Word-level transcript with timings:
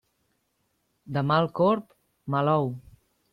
De 1.17 1.23
mal 1.33 1.49
corb, 1.59 1.93
mal 2.37 2.51
ou. 2.55 2.67